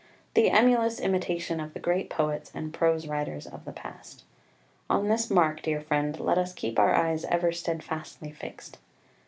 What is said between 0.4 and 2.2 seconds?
emulous imitation of the great